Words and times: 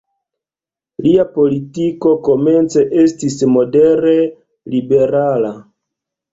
Lia 1.07 1.25
politiko 1.35 2.15
komence 2.29 2.87
estis 3.03 3.39
modere 3.59 4.17
liberala. 4.25 5.57